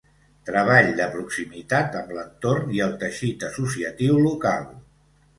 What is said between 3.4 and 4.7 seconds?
associatiu local.